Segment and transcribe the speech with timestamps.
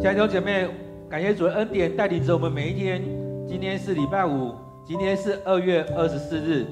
[0.00, 0.66] 亲爱的弟兄姐妹，
[1.10, 3.02] 感谢主的恩典带领着我们每一天。
[3.46, 6.64] 今天是礼拜五，今天是二月二十四日。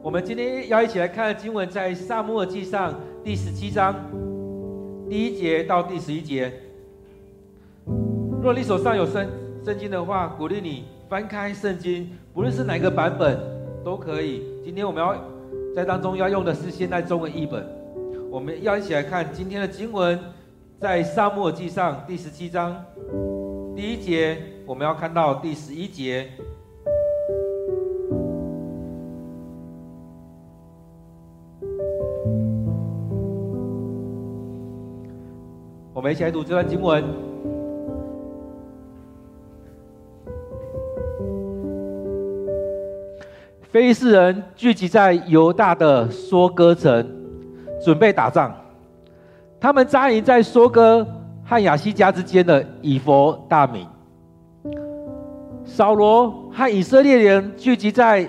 [0.00, 3.96] 我们今天要一起来看的经文，在撒母耳记上第十七章
[5.08, 6.52] 第一节到第十一节。
[8.40, 9.28] 若你手上有圣
[9.64, 13.40] 圣经的话，鼓励你翻开圣经，不论是哪个版本
[13.84, 14.44] 都可以。
[14.64, 15.16] 今天我们要
[15.74, 17.66] 在当中要用的是现代中文译本。
[18.30, 20.16] 我们要一起来看今天的经文。
[20.80, 22.82] 在撒母耳记上第十七章
[23.76, 26.26] 第一节，我们要看到第十一节。
[35.92, 37.04] 我们一起来读这段经文。
[43.60, 47.06] 非利士人聚集在犹大的梭哥城，
[47.84, 48.59] 准备打仗。
[49.60, 51.06] 他们扎营在梭哥
[51.44, 53.86] 和亚西加之间的以弗大米。
[55.64, 58.26] 扫罗和以色列人聚集在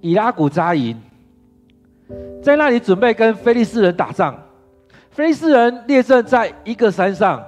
[0.00, 1.00] 以拉谷扎营，
[2.42, 4.36] 在那里准备跟非利士人打仗。
[5.10, 7.40] 非利士人列阵在一个山上，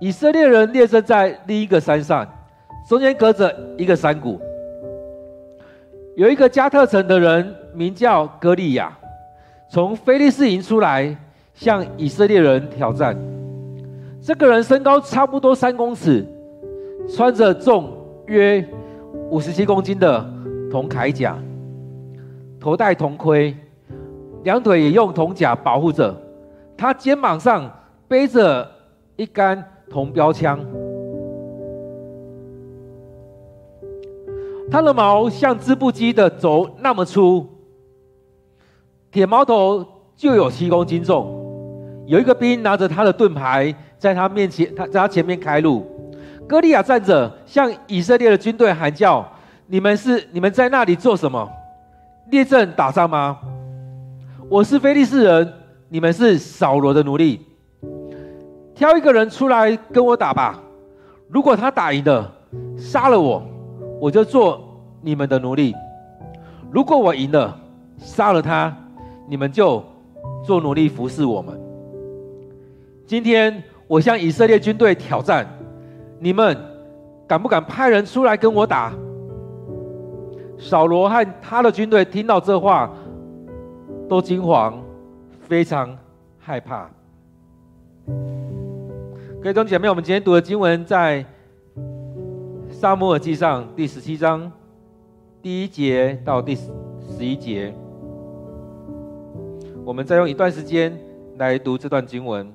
[0.00, 2.24] 以色列人列阵在另一个山上，
[2.88, 4.40] 中间隔着一个山谷。
[6.16, 8.96] 有一个加特城的人名叫歌利亚，
[9.68, 11.16] 从非利士营出来。
[11.58, 13.18] 向以色列人挑战。
[14.22, 16.24] 这个人身高差不多三公尺，
[17.08, 17.92] 穿着重
[18.26, 18.64] 约
[19.28, 20.24] 五十七公斤的
[20.70, 21.36] 铜铠甲，
[22.60, 23.56] 头戴铜盔，
[24.44, 26.14] 两腿也用铜甲保护着。
[26.76, 27.68] 他肩膀上
[28.06, 28.70] 背着
[29.16, 30.60] 一杆铜标枪，
[34.70, 37.44] 他的毛像织布机的轴那么粗，
[39.10, 41.47] 铁矛头就有七公斤重。
[42.08, 45.86] 有一个兵拿着他的盾牌，在他面前，他在他前面开路。
[46.48, 49.30] 歌利亚站着，向以色列的军队喊叫
[49.68, 51.46] ：“你们是你们在那里做什么？
[52.30, 53.38] 列阵打仗吗？
[54.48, 55.52] 我是非利士人，
[55.90, 57.44] 你们是扫罗的奴隶。
[58.74, 60.58] 挑一个人出来跟我打吧。
[61.28, 62.32] 如果他打赢了，
[62.78, 63.46] 杀了我，
[64.00, 65.74] 我就做你们的奴隶；
[66.70, 67.54] 如果我赢了，
[67.98, 68.74] 杀了他，
[69.28, 69.84] 你们就
[70.42, 71.54] 做奴隶服侍我们。”
[73.08, 75.48] 今天我向以色列军队挑战，
[76.20, 76.54] 你们
[77.26, 78.92] 敢不敢派人出来跟我打？
[80.58, 82.92] 扫罗和他的军队听到这话，
[84.10, 84.78] 都惊慌，
[85.40, 85.96] 非常
[86.38, 86.90] 害怕。
[89.40, 91.24] 各位弟兄姐妹，我们今天读的经文在
[92.70, 94.52] 撒母耳记上第十七章
[95.40, 97.74] 第一节到第十一节。
[99.82, 100.94] 我们再用一段时间
[101.38, 102.52] 来读这段经文。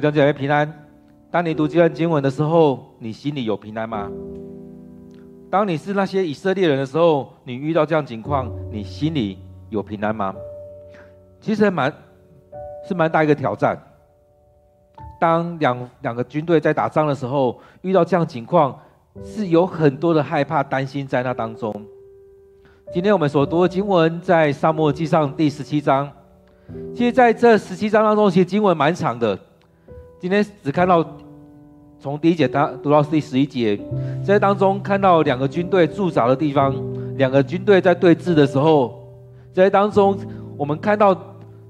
[0.00, 0.86] 各位弟兄姐妹平安。
[1.28, 4.08] 当你读这段经文的时候，你心里有平安吗？
[5.50, 9.38] 当你是那些以色列人的时候，你遇到这样情况，你心里
[9.70, 10.32] 有平安吗？
[11.40, 11.92] 其实蛮
[12.86, 13.76] 是蛮大一个挑战。
[15.20, 18.78] 当两两个军队在打仗的时候，遇到这样情况，
[19.24, 21.74] 是有很多的害怕、担心在那当中。
[22.92, 26.08] 今天我们所读的经文在撒母耳记上第十七章。
[26.94, 29.36] 其实在这十七章当中，其实经文蛮长的。
[30.20, 31.04] 今天只看到
[32.00, 33.78] 从第一节到读到第十一节，
[34.24, 36.74] 在当中看到两个军队驻扎的地方，
[37.16, 39.00] 两个军队在对峙的时候，
[39.52, 40.16] 在当中
[40.56, 41.16] 我们看到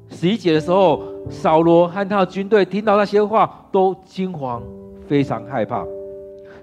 [0.08, 4.62] 十一节的时候，扫罗和他的军队听到那些话都惊慌，
[5.06, 5.84] 非常害怕。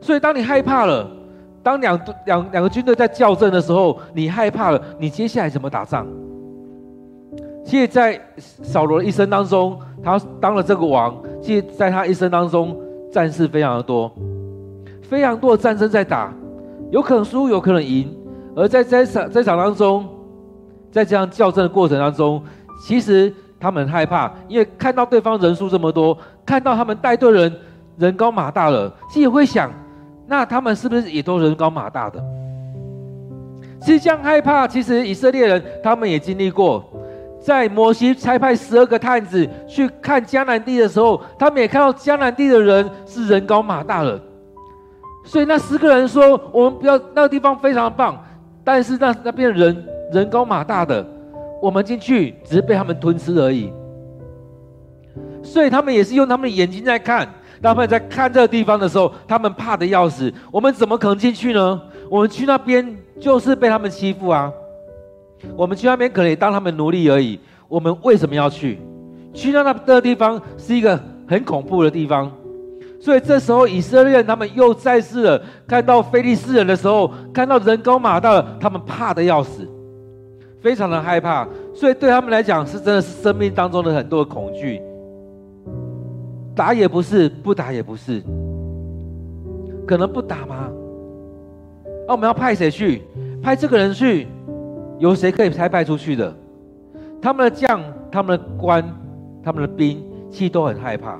[0.02, 1.08] 所以当你害怕了，
[1.62, 6.08] 当两两两个军队在较阵的时候，你害怕了，你接下来怎么打仗？
[7.64, 11.16] 其实，在扫罗的一生当中，他当了这个王。
[11.46, 12.76] 其实，在他一生当中，
[13.12, 14.12] 战事非常的多，
[15.04, 16.34] 非常多的战争在打，
[16.90, 18.12] 有可能输，有可能赢。
[18.56, 20.08] 而在这场这场当中，
[20.92, 22.42] 在这样较阵的过程当中，
[22.84, 27.56] 其实他们很害怕，因为看到对方人数这么多，看到他们带队人
[28.00, 29.72] 人高马大了，自己会想。
[30.26, 32.20] 那他们是不是也都人高马大的？
[33.82, 36.84] 其实这样害怕，其实以色列人他们也经历过，
[37.46, 44.20] 在摩西差派十二个探子去看迦南地的时候，他们也看到迦南地的人是人高马大的。
[45.24, 48.18] 所以那十个人说：“我们不要那个地方非常棒，
[48.64, 51.06] 但是那那边人人高马大的，
[51.62, 53.72] 我们进去只是被他们吞吃而已。”
[55.44, 57.30] 所以他们也是用他们的眼睛在看。
[57.62, 60.34] 他们在看这个地方的时候，他们怕的要死。
[60.52, 61.80] 我们怎么可能进去呢？
[62.10, 64.52] 我们去那边就是被他们欺负啊！
[65.56, 67.40] 我们去那边可能也当他们奴隶而已。
[67.68, 68.80] 我们为什么要去？
[69.34, 72.32] 去到那个地方是一个很恐怖的地方。
[73.00, 79.68] 所以这时候以色列人他们又再次的看到非利士人的时候，看到人高马大，他们怕的要死，
[80.62, 81.48] 非常的害怕。
[81.74, 84.82] 所以对他们来讲，是真的是生命当中的很多的恐惧。
[86.56, 88.24] 打也不是，不打也不是，
[89.86, 90.70] 可能不打吗？
[92.08, 93.02] 那、我们要派谁去？
[93.44, 94.26] 派这个人去，
[95.00, 96.34] 有谁可以差派出去的？
[97.22, 97.82] 他们的将、
[98.12, 98.84] 他们的官、
[99.44, 101.20] 他们的兵，其实都很害怕。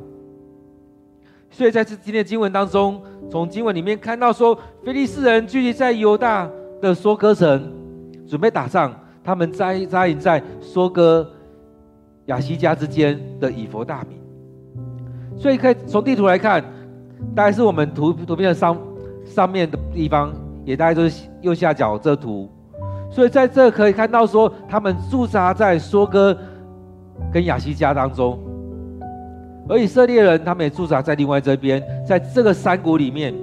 [1.50, 6.50] 所以在这今天的经文当中，从经文里面看到说，非利士人聚集在犹大
[6.82, 7.72] 的梭哥城，
[8.28, 8.94] 准备打仗。
[9.24, 11.28] 他们扎扎营在梭哥、
[12.28, 14.18] 亚西加之间的以弗大米。
[15.36, 16.64] 所以可以从地图来看，
[17.34, 18.78] 大概是我们图图片上
[19.26, 20.32] 上面的地方，
[20.64, 22.48] 也大概就是右下角这图。
[23.16, 26.38] 所以在这可以看到说，他们驻扎在梭哥
[27.32, 28.38] 跟亚西加当中，
[29.70, 33.34] 而以色列人他们也驻扎在另外这边，在这个山谷里面，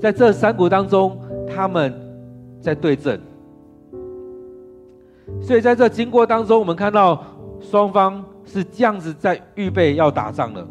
[0.00, 1.18] 在这山谷当中，
[1.52, 1.92] 他们
[2.60, 3.20] 在对阵。
[5.42, 7.20] 所以在这经过当中，我们看到
[7.60, 10.64] 双方是这样子在预备要打仗的。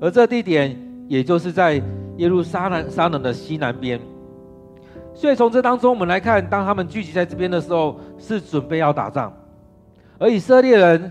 [0.00, 0.74] 而这地点，
[1.08, 1.74] 也就是在
[2.16, 4.00] 耶路撒冷撒冷的西南边。
[5.16, 9.32] 所以从这当中，我们来看，当他们聚集在这边的时候，是准备要打仗。
[10.18, 11.10] 而以色列人，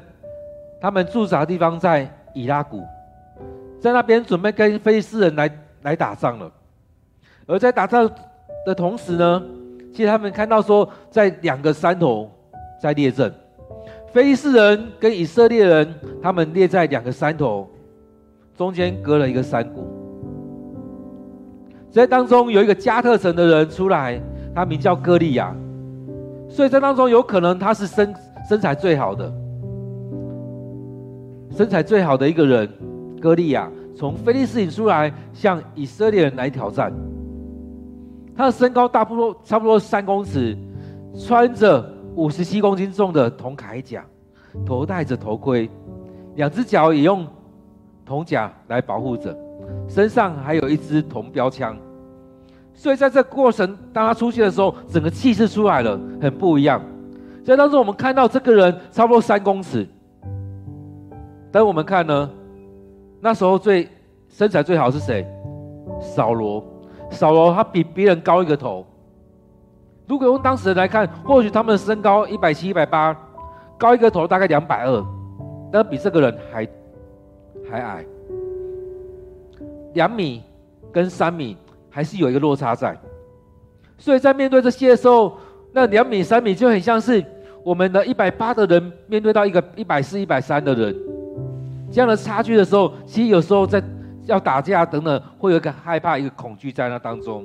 [0.79, 2.83] 他们驻扎的地方在以拉谷，
[3.79, 5.49] 在那边准备跟非利士人来
[5.81, 6.51] 来打仗了。
[7.47, 8.07] 而在打仗
[8.63, 9.43] 的同时呢，
[9.91, 12.31] 其实他们看到说，在两个山头
[12.79, 13.33] 在列阵，
[14.13, 17.67] 非利士人跟以色列人，他们列在两个山头。
[18.55, 19.85] 中间隔了一个山谷，
[21.95, 24.21] 在当中有一个加特城的人出来，
[24.53, 25.55] 他名叫歌利亚，
[26.49, 28.13] 所以在当中有可能他是身
[28.49, 29.33] 身材最好的，
[31.51, 32.69] 身材最好的一个人，
[33.21, 36.91] 歌利亚从非利士人出来向以色列人来挑战，
[38.35, 40.53] 他的身高大不多，差不多三公尺，
[41.17, 44.05] 穿着五十七公斤重的铜铠甲，
[44.65, 45.69] 头戴着头盔，
[46.35, 47.25] 两只脚也用。
[48.05, 49.35] 铜甲来保护着，
[49.87, 51.77] 身上还有一支铜标枪，
[52.73, 56.81] 所以在这过程，当他出现的时候，整个气势出来了，很不一样。
[57.43, 59.87] 在当时，我们看到这个人差不多三公尺，
[61.51, 62.29] 但我们看呢，
[63.21, 63.87] 那时候最
[64.29, 65.25] 身材最好是谁？
[66.01, 66.63] 扫罗，
[67.11, 68.85] 扫罗他比别人高一个头。
[70.07, 73.15] 如果用当时人来看，或许他们的身高一百七、一百八，
[73.77, 75.05] 高一个头大概两百二，
[75.71, 76.67] 但比这个人还。
[77.67, 78.05] 还矮，
[79.95, 80.43] 两米
[80.93, 81.57] 跟三米
[81.89, 82.95] 还是有一个落差在，
[83.97, 85.37] 所以在面对这些的时候，
[85.71, 87.23] 那两米三米就很像是
[87.63, 90.95] 我们的一百八的人面对到一个一百四一百三的人，
[91.91, 93.81] 这样的差距的时候，其实有时候在
[94.25, 97.43] 要打架等等，会有一个害怕、一个恐惧在那当中。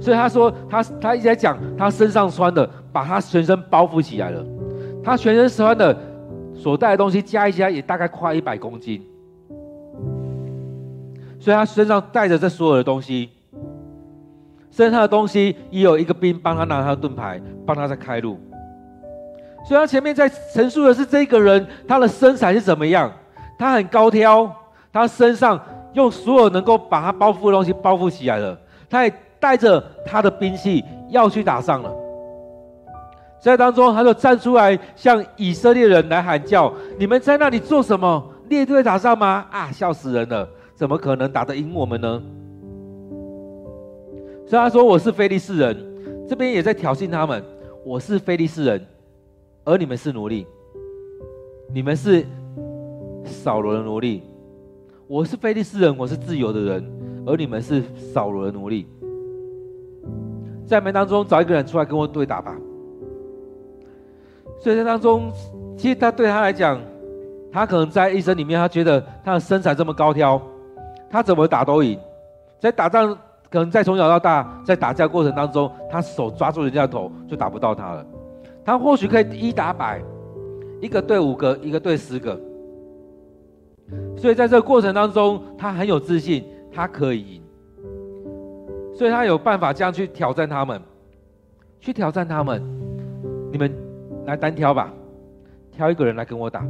[0.00, 4.44] 所以他说他他一直在讲，他身上穿的把他全身包覆起来了，
[5.02, 5.96] 他全身穿的
[6.54, 9.02] 所带的东西加一加也大概快一百公斤，
[11.44, 13.28] 所以他身上带着这所有的东西，
[14.70, 18.40] 身上的东西也有一个兵帮他拿他的盾牌，帮他在开路。
[19.68, 23.12] 所以他前面在陈述的是这个人他的身材是怎么样，
[23.58, 24.50] 他很高挑，
[24.90, 25.60] 他身上
[25.92, 28.58] 用所有能够把他包覆的东西包覆起来了，
[28.88, 31.92] 他也带着他的兵器要去打仗了。
[33.38, 38.30] 在当中，他就站出来向以色列人来喊叫：“你们在那里做什么？
[38.48, 39.44] 列队打仗吗？
[39.50, 40.48] 啊，笑死人了！
[40.74, 42.22] 怎么可能打得赢我们呢？”
[44.46, 45.76] 所以他说：“我是非利士人。”
[46.28, 47.42] 这边也在挑衅他们
[47.84, 48.86] ：“我是非利士人，
[49.64, 50.46] 而你们是奴隶，
[51.72, 52.24] 你们是
[53.24, 54.22] 扫罗的奴隶。
[55.06, 56.84] 我是非利士人，我是自由的人，
[57.26, 58.86] 而你们是扫罗的奴隶。
[60.66, 62.56] 在门当中找一个人出来跟我对打吧。”
[64.60, 65.30] 所以在当中，
[65.76, 66.80] 其实他对他来讲，
[67.52, 70.40] 他可能在一生里面，他觉得他的身材这么高挑，
[71.14, 71.96] 他怎么打都赢。
[72.58, 73.16] 在打仗，
[73.48, 78.04] 可能在从小到大，在打架过程当中，他手抓住人家的头就打不到他了。
[78.64, 80.02] 他或许可以一打百，
[80.80, 82.36] 一个对五个，一个对十个。
[84.16, 87.42] 所以在这个过程当中，他很有自信，他可以赢。
[88.92, 90.82] 所以他有办法这样去挑战他们，
[91.78, 92.60] 去挑战他们，
[93.52, 93.72] 你们。
[94.26, 94.92] 来单挑吧，
[95.70, 96.66] 挑一个人来跟我打。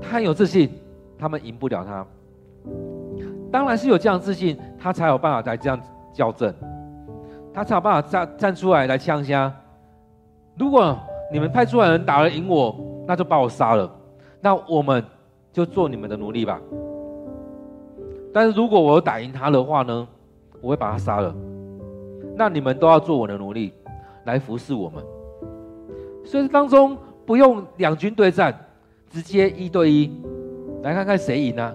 [0.00, 0.70] 他很有自信，
[1.18, 2.06] 他们赢不了他。
[3.50, 5.80] 当然是有这样自信，他才有办法来这样
[6.12, 6.52] 校正，
[7.52, 9.52] 他才有办法站站出来来呛声。
[10.58, 10.96] 如果
[11.32, 12.74] 你们派出来人打得赢我，
[13.06, 13.90] 那就把我杀了，
[14.40, 15.04] 那我们
[15.52, 16.60] 就做你们的奴隶吧。
[18.32, 20.06] 但是如果我打赢他的话呢，
[20.60, 21.34] 我会把他杀了，
[22.36, 23.72] 那你们都要做我的奴隶，
[24.24, 25.02] 来服侍我们。
[26.24, 28.54] 所以当中不用两军对战，
[29.08, 30.20] 直接一对一，
[30.82, 31.74] 来看看谁赢呢？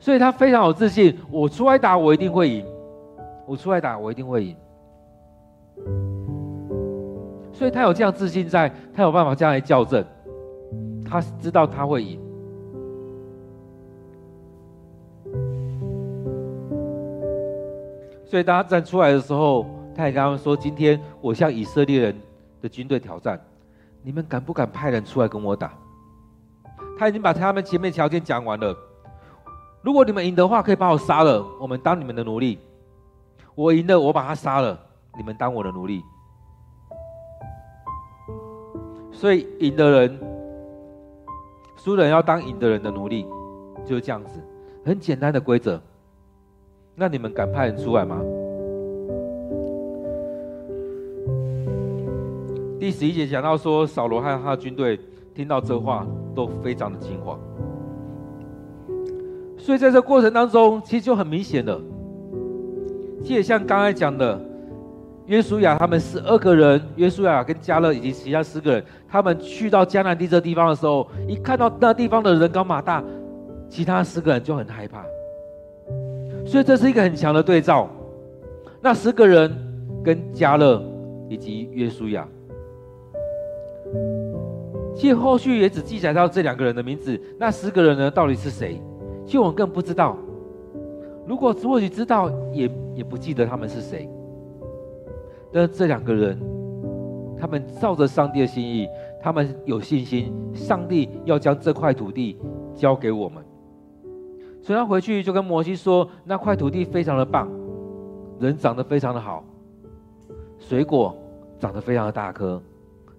[0.00, 2.66] 所以他非常有自信，我出来打，我一定会赢。
[3.46, 4.56] 我出来打，我一定会赢。
[7.52, 10.04] 所以他有这样自信在，他有办法这样来校正，
[11.04, 12.18] 他知道他会赢。
[18.24, 22.16] 所以当他站出来的时候，他也跟他们说：“今天我向以色列人。”
[22.62, 23.40] 的军队挑战，
[24.02, 25.72] 你们敢不敢派人出来跟我打？
[26.98, 28.76] 他已经把他们前面条件讲完了。
[29.82, 32.58] 如果你们赢的话，可以把我杀了，我们当你们的奴隶。
[33.54, 34.78] 我赢了，我把他杀了，
[35.16, 36.02] 你们当我的奴隶。
[39.10, 40.20] 所以赢的人，
[41.76, 43.26] 输人要当赢的人的奴隶，
[43.86, 44.38] 就是这样子，
[44.84, 45.80] 很简单的规则。
[46.94, 48.20] 那你们敢派人出来吗？
[52.78, 54.98] 第十一节讲到说，扫罗和他的军队
[55.34, 57.38] 听到这话都非常的惊慌，
[59.70, 61.80] 所以在这过程当中，其实就很明显了。
[63.22, 64.36] 其实像刚才讲的，
[65.26, 73.00] 约书亚他们十二个人，约书亚跟加勒以及其他四个人，他们去到迦南地这地方的时候，一看到那地方的人高马大，
[73.68, 75.04] 其他四个人就很害怕。
[76.44, 77.88] 所以这是一个很强的对照。
[78.80, 79.56] 那十个人
[80.02, 80.82] 跟加勒
[81.28, 82.26] 以及约书亚。
[84.96, 88.82] 其实后续也只记载到这两个人的名字，那十个人呢，到底是谁？
[89.30, 90.16] 其实我更不知道。
[91.24, 94.10] 如果或许知道，也也不记得他们是谁。
[95.52, 96.36] 但这两个人，
[97.38, 98.88] 他们照着上帝的心意，
[99.22, 102.36] 他们有信心，上帝要将这块土地
[102.74, 103.40] 交给我们。
[104.60, 107.48] 所以他回去就跟摩西说：“那块土地非常的棒，
[108.40, 109.44] 人长得非常的好，
[110.58, 111.16] 水果
[111.56, 112.60] 长得非常的大颗，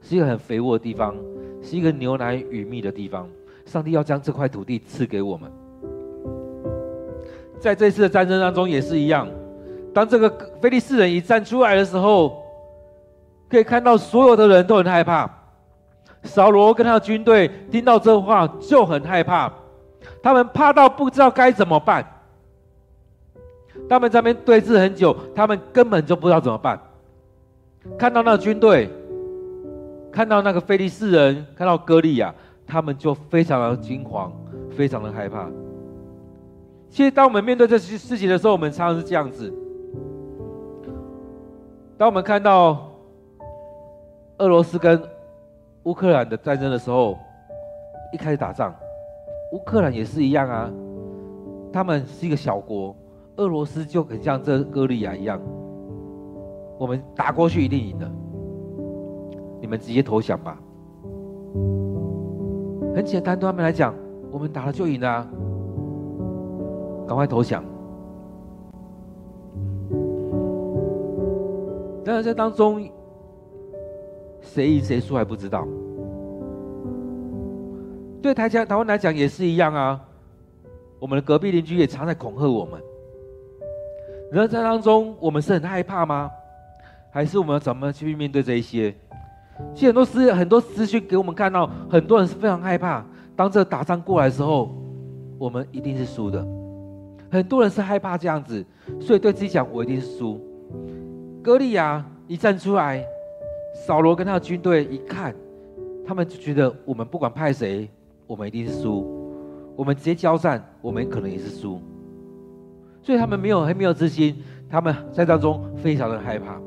[0.01, 1.15] 是一个很肥沃的地方。”
[1.63, 3.29] 是一个牛奶与蜜的地方，
[3.65, 5.49] 上帝要将这块土地赐给我们。
[7.61, 9.27] 在这次的战争当中也是一样，
[9.93, 12.43] 当这个非利士人一站出来的时候，
[13.47, 15.29] 可以看到所有的人都很害怕。
[16.23, 19.51] 扫罗跟他的军队听到这话就很害怕，
[20.21, 22.05] 他们怕到不知道该怎么办。
[23.87, 26.79] 他们在那边对峙很久，他们根本就不知道怎么办。
[27.97, 28.89] 看到那军队。
[30.13, 32.35] 看到那个非利士人，看到歌利亚，
[32.67, 34.29] 他们就非常的惊慌，
[34.75, 35.47] 非常的害怕。
[36.91, 39.51] 其实，当我们面对这些事情的时候，我们常常是这样子。
[41.97, 42.91] 当我们看到
[44.39, 45.01] 俄罗斯跟
[45.83, 47.17] 乌克兰的战争的时候，
[48.11, 48.75] 一开始打仗，
[49.53, 50.69] 乌克兰也是一样啊，
[51.71, 52.93] 他们是一个小国，
[53.37, 55.39] 俄罗斯就很像这歌利亚一样，
[56.77, 58.11] 我们打过去一定赢的。
[59.61, 60.59] 你们直接投降吧，
[62.93, 63.95] 很简单，对他们来讲，
[64.29, 65.27] 我们打了就赢了啊，
[67.11, 67.61] 赶快投降。
[72.05, 72.89] 当然，在当中，
[74.39, 75.67] 谁赢谁输还不知道。
[78.21, 80.01] 对台湾台湾来讲也是一样啊，
[80.99, 82.81] 我们的隔壁邻居也常在恐吓我们。
[84.31, 86.31] 然后在当中，我们是很害怕吗？
[87.11, 88.95] 还是我们怎么去面对这一些？
[89.75, 93.05] 其实很多资很多资讯给我们看到，很多人是非常害怕。
[93.35, 94.73] 当这打仗过来的时候，
[95.37, 96.60] 我们一定是输的。
[97.31, 98.63] 很多人是害怕这样子，
[98.99, 100.39] 所以对自己讲，我一定是输。
[101.41, 103.03] 歌利亚一站出来，
[103.73, 105.33] 扫罗跟他的军队一看，
[106.05, 107.89] 他们就觉得我们不管派谁，
[108.27, 109.19] 我们一定是输。
[109.77, 111.81] 我们直接交战，我们可能也是输。
[113.01, 114.35] 所以他们没有还没有自信，
[114.69, 116.61] 他们在当中非常的害怕，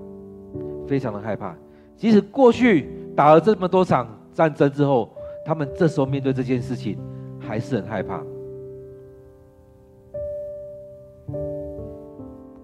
[0.88, 1.54] 非常的害怕。
[1.97, 5.11] 即使过去打了这么多场战争之后，
[5.44, 6.99] 他们这时候面对这件事情
[7.38, 8.21] 还是很害怕。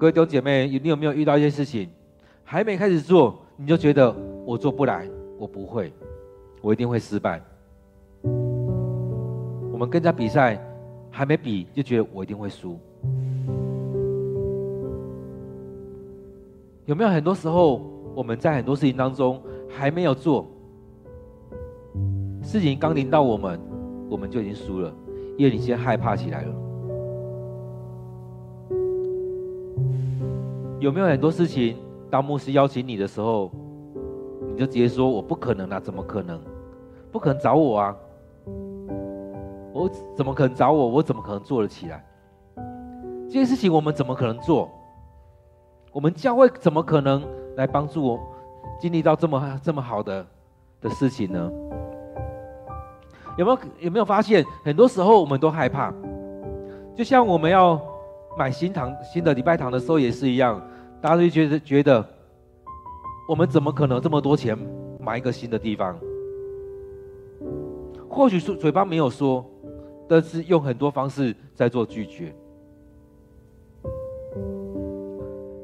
[0.00, 1.86] 各位弟兄姐妹，你有没有遇到一些事情，
[2.42, 4.10] 还没开始做，你就觉得
[4.46, 5.06] 我做不来，
[5.38, 5.92] 我不会，
[6.62, 7.38] 我一定会失败。
[8.22, 10.58] 我们跟人家比赛，
[11.10, 12.78] 还没比就觉得我一定会输。
[16.86, 17.82] 有没有很多时候，
[18.14, 19.38] 我们在很多事情当中
[19.68, 20.46] 还没有做，
[22.42, 23.60] 事情刚临到我们，
[24.08, 24.90] 我们就已经输了，
[25.36, 26.69] 因为你先害怕起来了。
[30.80, 31.76] 有没有很多事情，
[32.10, 33.50] 当牧师邀请你的时候，
[34.48, 36.40] 你就直接说我不可能啊，怎么可能？
[37.12, 37.94] 不可能找我啊！
[39.74, 40.88] 我怎么可能找我？
[40.88, 42.02] 我怎么可能做得起来？
[43.26, 44.70] 这件事情我们怎么可能做？
[45.92, 47.22] 我们教会怎么可能
[47.56, 48.20] 来帮助我
[48.80, 50.24] 经历到这么这么好的
[50.80, 51.52] 的事情呢？
[53.36, 55.92] 有没有有没有发现，很多时候我们都害怕，
[56.94, 57.78] 就像我们要
[58.38, 60.60] 买新堂新的礼拜堂的时候也是一样，
[61.00, 62.04] 大家都觉得觉得
[63.28, 64.56] 我们怎么可能这么多钱
[64.98, 65.98] 买一个新的地方？
[68.08, 69.44] 或许是嘴巴没有说，
[70.08, 72.34] 但是用很多方式在做拒绝。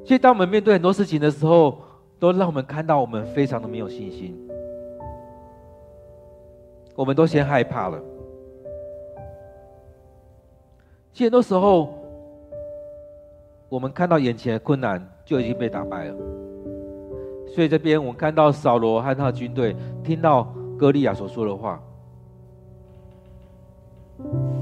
[0.05, 1.79] 其实，当我们面对很多事情的时候，
[2.21, 4.39] 都让我们看到我们非常的没有信心。
[6.95, 8.01] 我们都先害怕了。
[11.13, 11.93] 其实，很多时候，
[13.69, 16.17] 我们看到眼前的困难就已经被打败了。
[17.49, 19.75] 所以，这边我们看到扫罗和他的军队
[20.05, 21.81] 听到歌利亚所说的话，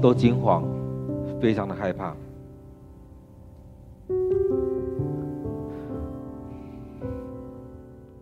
[0.01, 0.63] 都惊慌，
[1.41, 2.15] 非常的害怕。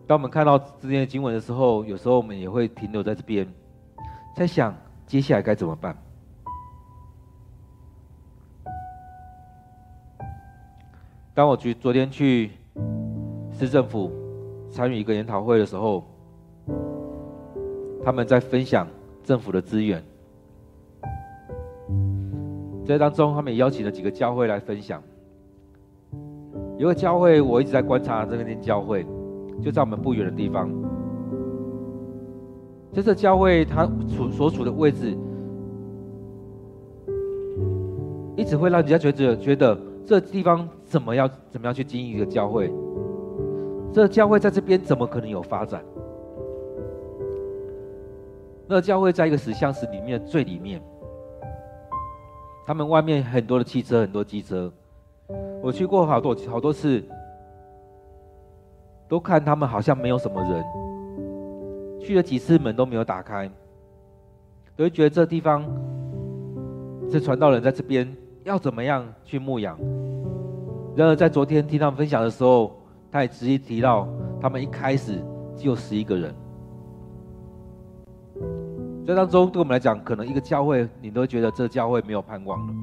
[0.06, 3.46] 当我们看到这些经文的时候，有时候我们也会停留在这边，
[4.36, 4.74] 在想
[5.06, 5.96] 接下来该怎么办。
[11.34, 12.48] 当我去昨天去
[13.50, 14.08] 市政府
[14.70, 16.04] 参与一个研讨会的时候，
[18.04, 18.86] 他们在分享
[19.24, 20.00] 政府的资源，
[22.86, 25.02] 在当中他们也邀请了几个教会来分享。
[26.78, 29.04] 有个教会我一直在观察这个间教会。
[29.62, 30.68] 就在我们不远的地方，
[32.92, 35.16] 在这教会，它处所处的位置，
[38.36, 42.72] 一直会让人家觉得觉得这地方怎么样怎么样去经营一个教会？
[43.92, 45.84] 这教会在这边怎么可能有发展？
[48.66, 50.82] 那教会在一个石像石里面最里面，
[52.66, 54.72] 他们外面很多的汽车，很多机车，
[55.62, 57.02] 我去过好多好多次。
[59.06, 60.64] 都看他们好像没有什么人，
[62.00, 63.48] 去了几次门都没有打开，
[64.74, 65.62] 都会觉得这地方，
[67.10, 68.10] 这传道人在这边
[68.44, 69.76] 要怎么样去牧养？
[70.94, 72.76] 然而在昨天听他们分享的时候，
[73.10, 74.06] 他也直接提到，
[74.40, 75.20] 他们一开始
[75.56, 76.34] 只有十一个人。
[79.06, 82.74] 这当中对我们来讲，可能一个教会你都觉得这教会没有盼望了。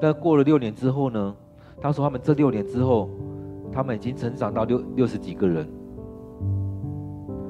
[0.00, 1.34] 但过了六年之后呢？
[1.80, 3.08] 他说他们这六年之后。
[3.74, 5.66] 他们已经成长到六六十几个人，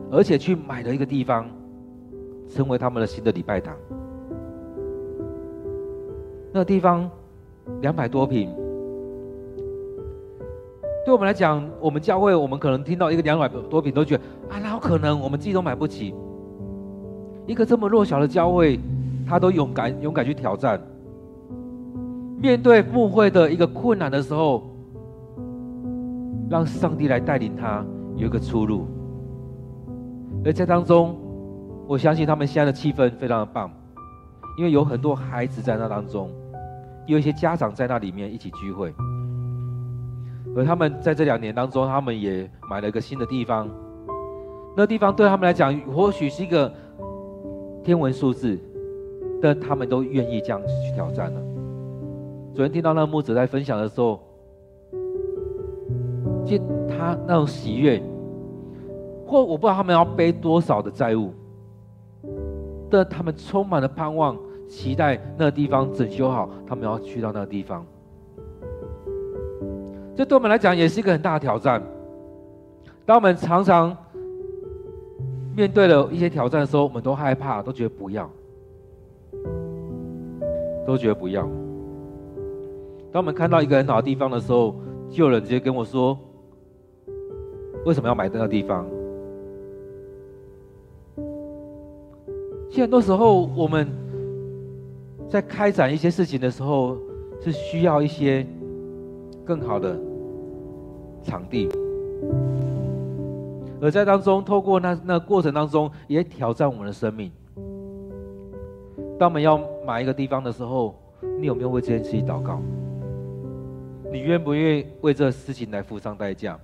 [0.08, 1.50] 而且去买了一个地方，
[2.48, 3.74] 成为他们的新的礼拜堂。
[6.52, 7.10] 那个地方
[7.80, 8.48] 两百多平，
[11.04, 15.18] 对我们来讲，我们教会，我们可能听到一个两百多平，都觉得啊，那有可能？
[15.18, 16.14] 我们自己都买不起。
[17.46, 18.78] 一个这么弱小的教会，
[19.26, 20.80] 他都勇敢勇敢去挑战，
[22.40, 24.62] 面对牧会的一个困难的时候。
[26.50, 27.82] 让上帝来带领他
[28.14, 28.86] 有一个出路，
[30.44, 31.16] 而在当中，
[31.86, 33.70] 我相信他们现在的气氛非常的棒，
[34.58, 36.28] 因为有很多孩子在那当中，
[37.06, 38.92] 有一些家长在那里面一起聚会。
[40.54, 43.68] 而他们在这两年当中，他们也买了一个新的地方。
[44.76, 46.72] 那地方对他们来讲，或许是一个
[47.82, 48.58] 天文数字，
[49.40, 51.40] 但他们都愿意这样去挑战了。
[52.54, 54.20] 昨天听到那个牧者在分享的时候，
[56.44, 58.02] 就他那种喜悦，
[59.26, 61.32] 或我不知道他们要背多少的债务，
[62.90, 64.36] 但他们充满了盼望，
[64.72, 67.84] 期待那个地方整修好，他们要去到那个地方。
[70.16, 71.82] 这对我们来讲也是一个很大的挑战。
[73.04, 73.94] 当我们常常
[75.54, 78.30] 面对了一些挑战的时候，我们都害怕，都觉得不要，
[80.86, 81.42] 都觉得不要。
[83.12, 84.74] 当我们看到一个很好的地方的时候，
[85.10, 86.18] 就有人直接跟我说
[87.84, 88.86] ：“为什么要买这个地方？”
[92.70, 93.86] 其实很多时候我们
[95.32, 96.98] 在开展一些事情的时候，
[97.40, 98.46] 是需要一些。
[99.44, 99.98] 更好的
[101.24, 101.68] 场地，
[103.80, 107.28] 而在当中，透过那那过程当中，也挑战我们的生命。
[109.18, 110.94] 当我们要买一个地方的时候，
[111.40, 112.62] 你有没有为这件事情祷告？
[114.12, 116.56] 你愿不愿意为这事情来付上代价？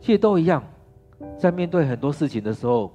[0.00, 0.62] 其实都一样，
[1.36, 2.92] 在面对很多事情的时候，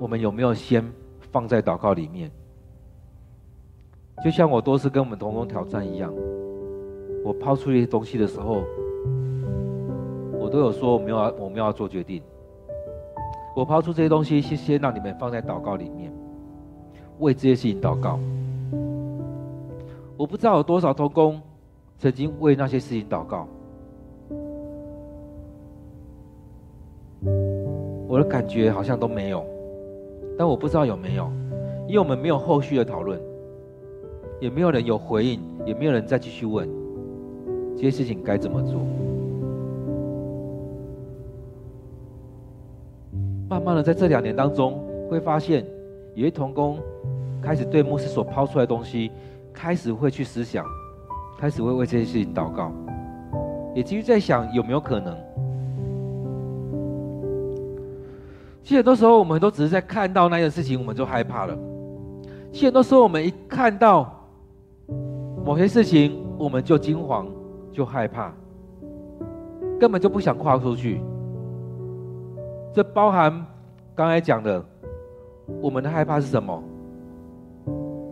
[0.00, 0.84] 我们有没有先
[1.32, 2.30] 放在祷告里面？
[4.22, 6.14] 就像我多次跟我们同工挑战一样，
[7.24, 8.62] 我抛出一些东西的时候，
[10.38, 12.22] 我都有说我们要我们要做决定。
[13.56, 16.12] 我抛出这些东西，先先让你们放在祷告里面，
[17.18, 18.18] 为这些事情祷告。
[20.16, 21.40] 我不知道有多少同工
[21.98, 23.48] 曾经为那些事情祷告，
[28.06, 29.44] 我的感觉好像都没有，
[30.38, 31.30] 但我不知道有没有，
[31.86, 33.20] 因为我们没有后续的讨论。
[34.40, 36.68] 也没有人有回应，也没有人再继续问
[37.76, 38.80] 这些事情该怎么做。
[43.48, 45.64] 慢慢的，在这两年当中，会发现
[46.16, 46.76] 有些童工
[47.40, 49.12] 开始对牧师所抛出来的东西，
[49.52, 50.66] 开始会去思想，
[51.38, 52.72] 开始会为这些事情祷告，
[53.76, 55.16] 也继续在想有没有可能。
[58.62, 61.58] 其实很多时候，我们都只是在看到那件事情，我们就害怕了。
[62.52, 64.18] 其实很多时候，我们一看到。
[65.44, 67.26] 某些事情，我们就惊慌，
[67.72, 68.32] 就害怕，
[69.80, 71.00] 根本就不想跨出去。
[72.72, 73.44] 这包含
[73.92, 74.64] 刚才讲的，
[75.60, 76.62] 我们的害怕是什么？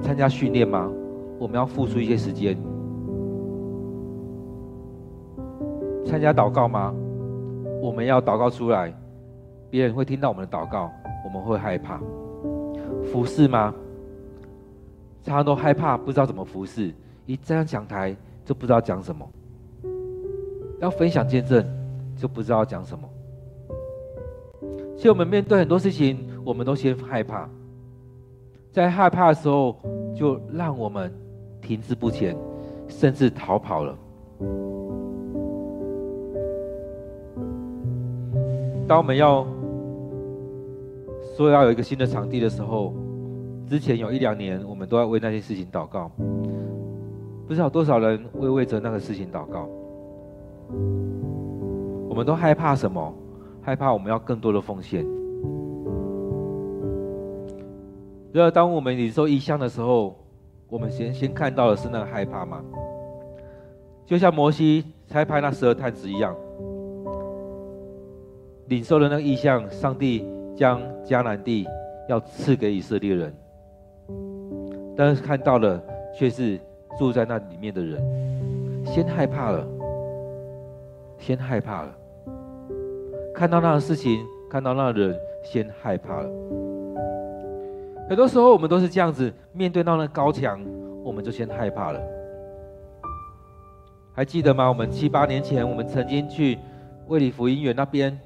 [0.02, 0.90] 参加训练吗？
[1.38, 2.58] 我们要付出一些时间。
[6.04, 6.92] 参加祷告吗？
[7.80, 8.92] 我们要祷告出来，
[9.70, 10.90] 别人会听到我们的祷告，
[11.24, 12.00] 我们会害怕。
[13.12, 13.72] 服侍吗？
[15.22, 16.92] 常常都害怕，不知道怎么服侍。
[17.26, 19.28] 一站上讲台就不知道讲什么，
[20.80, 21.64] 要分享见证
[22.16, 23.08] 就不知道讲什么。
[24.96, 27.48] 其实我们面对很多事情，我们都先害怕，
[28.72, 29.76] 在害怕的时候，
[30.14, 31.12] 就让我们
[31.62, 32.36] 停滞不前，
[32.88, 33.96] 甚至逃跑了。
[38.88, 39.46] 当我们要
[41.40, 42.92] 说要有一个新的场地的时候，
[43.66, 46.10] 之前有一两年，我们都要为那些事情祷告。
[47.48, 49.66] 不知道多少人会为着那个事情祷告。
[52.10, 53.14] 我们都害怕什么？
[53.62, 55.02] 害怕我们要更多的奉献。
[58.34, 60.14] 然而，当我们领受异象的时候，
[60.68, 62.60] 我们先先看到的是那个害怕吗？
[64.04, 66.36] 就像摩西差派那十二探子一样，
[68.66, 71.66] 领受了那个异象，上帝将迦南地
[72.08, 73.34] 要赐给以色列人，
[74.96, 75.82] 但是看到了
[76.16, 76.58] 却是。
[76.98, 79.64] 住在那里面的人，先害怕了，
[81.18, 81.94] 先害怕了。
[83.32, 84.18] 看到那个事情，
[84.50, 86.28] 看到那个人，先害怕了。
[88.08, 90.60] 很多时候，我们都是这样子，面对到那高墙，
[91.02, 92.00] 我们就先害怕了。
[94.12, 94.68] 还记得吗？
[94.68, 96.58] 我们七八年前，我们曾经去
[97.06, 98.18] 卫理福音园那边，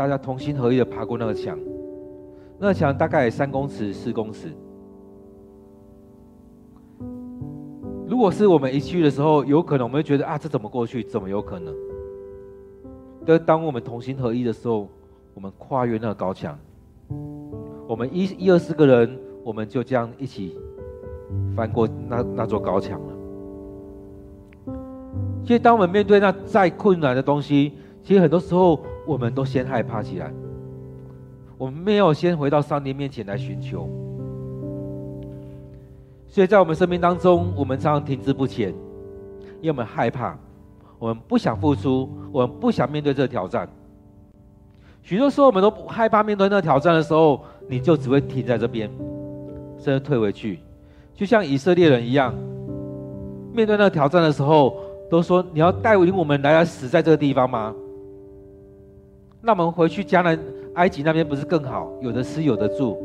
[0.00, 1.58] 大家同心合意的爬过那个墙，
[2.58, 4.48] 那个墙大概三公尺、四公尺。
[8.08, 11.04] 如果是我们一去的时候，有可能我们会觉得啊，这怎么过去？
[11.04, 11.74] 怎么有可能？
[13.26, 14.88] 但当我们同心合一的时候，
[15.34, 16.58] 我们跨越那个高墙，
[17.86, 20.56] 我们一一二十个人，我们就这样一起
[21.54, 23.12] 翻过那那座高墙了。
[25.44, 30.32] 其实，当我们面对那再困难的东西，其实很多时候我们都先害怕起来，
[31.58, 33.88] 我们没有先回到上帝面前来寻求。
[36.28, 38.68] 所以在我们生命当中，我们常常停滞不前，
[39.60, 40.38] 因为我们害怕，
[40.98, 43.68] 我们不想付出，我们不想面对这个挑战。
[45.02, 48.88] 许多时候，我们都不害怕面对那个挑战的时候，你就只会停在这边，
[49.76, 50.60] 甚至退回去，
[51.14, 52.32] 就像以色列人一样，
[53.52, 54.76] 面对那个挑战的时候，
[55.10, 57.74] 都说：“你要带领我们来，来死在这个地方吗？”
[59.42, 60.38] 那我们回去迦南、
[60.74, 62.98] 埃及那边不是更好，有的吃，有的住，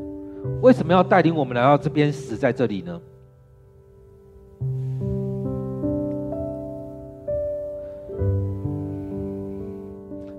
[0.62, 3.02] 为什么要带领我们来到这边死在这里呢？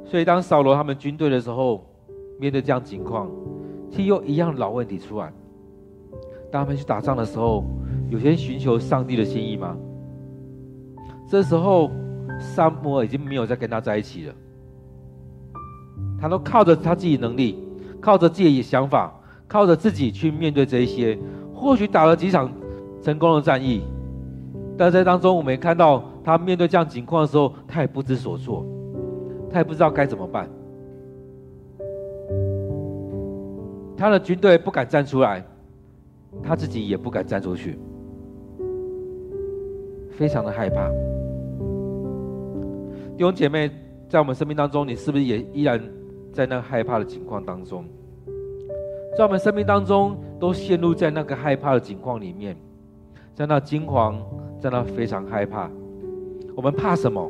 [0.04, 1.84] 所以，当扫罗他们军队的时候，
[2.38, 3.30] 面对这样情况，
[3.90, 5.32] 其实又一样老问题出来。
[6.50, 7.64] 当他们去打仗的时候，
[8.08, 9.76] 有些寻求上帝的心意吗？
[11.28, 11.90] 这时候，
[12.38, 14.34] 撒母耳已经没有再跟他在一起了。
[16.26, 17.56] 他都靠着他自己能力，
[18.00, 19.14] 靠着自己的想法，
[19.46, 21.16] 靠着自己去面对这一些。
[21.54, 22.50] 或许打了几场
[23.00, 23.82] 成功的战役，
[24.76, 28.66] 但在当中，我们也看到他面对这样情况的时候，他也不知所措。
[29.52, 30.50] 他也不知道该怎么办，
[33.96, 35.46] 他的军队不敢站出来，
[36.42, 37.78] 他自己也不敢站出去，
[40.10, 40.88] 非常的害怕。
[43.16, 43.70] 弟兄姐妹，
[44.08, 45.80] 在我们生命当中，你是不是也依然
[46.36, 47.86] 在那害怕的情况当中？
[49.16, 52.54] 在我们生命当中，都陷入在那个害怕的情况里面，
[53.34, 54.20] 在那惊慌，
[54.60, 55.70] 在那非常害怕。
[56.54, 57.26] 我们怕什么？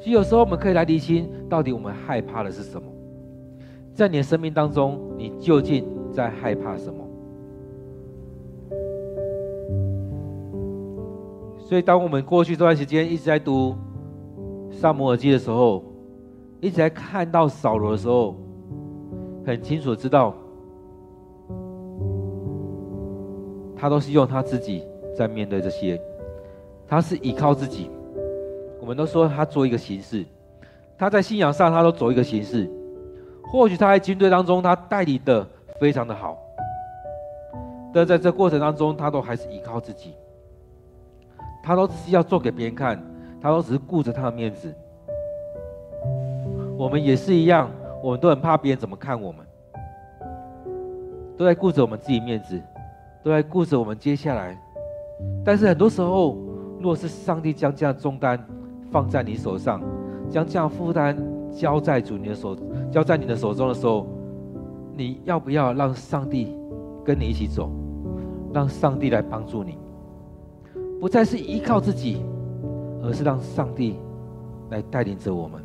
[0.00, 2.88] 其实有时候我们可以来厘清，到底我们害怕的是什么？
[3.92, 7.04] 在你的生命当中，你究竟在害怕什么？
[11.58, 13.74] 所以，当我们过去这段时间一直在读
[14.70, 15.84] 撒母耳记的时候，
[16.64, 18.34] 一直在看到扫罗的时候，
[19.44, 20.34] 很清楚知道，
[23.76, 24.82] 他都是用他自己
[25.14, 26.00] 在面对这些，
[26.88, 27.90] 他是依靠自己。
[28.80, 30.24] 我们都说他做一个形式，
[30.96, 32.66] 他在信仰上他都走一个形式。
[33.42, 35.46] 或许他在军队当中他带领的
[35.78, 36.38] 非常的好，
[37.92, 40.14] 但在这过程当中他都还是依靠自己，
[41.62, 42.98] 他都是要做给别人看，
[43.38, 44.74] 他都只是顾着他的面子。
[46.84, 47.70] 我们也是一样，
[48.02, 49.46] 我们都很怕别人怎么看我们，
[51.34, 52.60] 都在顾着我们自己面子，
[53.22, 54.54] 都在顾着我们接下来。
[55.42, 56.36] 但是很多时候，
[56.78, 58.38] 若是上帝将这样重担，
[58.90, 59.80] 放在你手上，
[60.28, 61.16] 将这样负担
[61.50, 62.54] 交在主你的手，
[62.92, 64.06] 交在你的手中的时候，
[64.94, 66.54] 你要不要让上帝
[67.02, 67.70] 跟你一起走，
[68.52, 69.78] 让上帝来帮助你，
[71.00, 72.22] 不再是依靠自己，
[73.02, 73.96] 而是让上帝
[74.68, 75.64] 来带领着我们。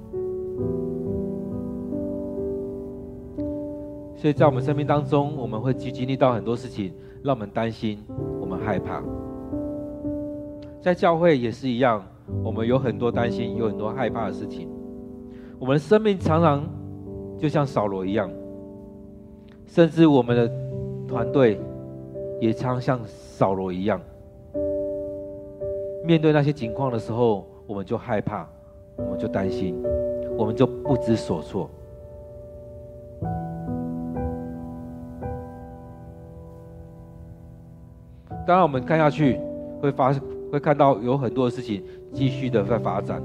[4.19, 6.91] 所以在我们生命当中，我们会去经历到很多事情，
[7.23, 8.03] 让我们担心，
[8.41, 9.01] 我们害怕。
[10.81, 12.03] 在教会也是一样。
[12.43, 14.67] 我们有很多担心，有很多害怕的事情。
[15.57, 16.67] 我们的生命常常
[17.37, 18.29] 就像扫罗一样，
[19.65, 20.51] 甚至我们的
[21.07, 21.57] 团队
[22.41, 24.01] 也常常像扫罗一样。
[26.03, 28.45] 面对那些情况的时候，我们就害怕，
[28.97, 29.81] 我们就担心，
[30.37, 31.69] 我们就不知所措。
[38.49, 39.39] 当然，我们看下去
[39.79, 40.11] 会发。
[40.51, 43.21] 会看到有很多的事情继续的在发展。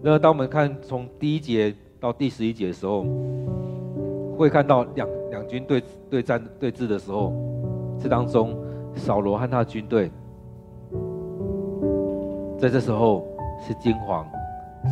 [0.00, 3.04] 那当我们看从第一节到第十一节的时候，
[4.38, 7.34] 会看到两两军对对战对峙的时候，
[8.02, 8.56] 这当中
[8.96, 10.10] 扫罗和他的军队，
[12.58, 13.26] 在这时候
[13.60, 14.26] 是惊慌，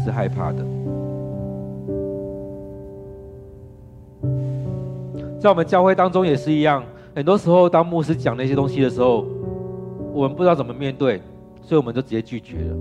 [0.04, 0.58] 是害怕的。
[5.40, 6.84] 在我们教会当中也是一样，
[7.16, 9.24] 很多时候当牧师讲那些东西的时候，
[10.18, 11.22] 我们不知道怎么面对。
[11.68, 12.76] 所以我们就直接拒绝了。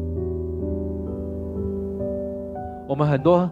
[2.88, 3.50] 我们很多